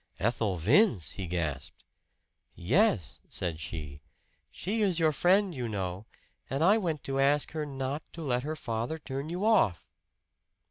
[0.19, 1.83] "Ethel Vince!" he gasped.
[2.55, 4.01] "Yes," said she.
[4.49, 6.07] "She is your friend, you know;
[6.49, 9.85] and I went to ask her not to let her father turn you off."